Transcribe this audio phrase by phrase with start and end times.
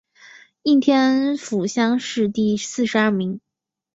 [0.63, 3.39] 应天府乡试第四十二名。